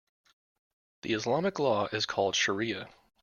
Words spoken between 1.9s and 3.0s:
is called shariah.